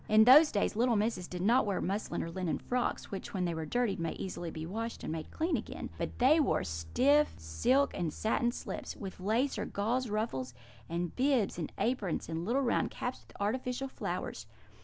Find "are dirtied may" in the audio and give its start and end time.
3.53-4.13